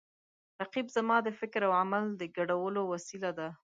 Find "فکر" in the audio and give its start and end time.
1.39-1.61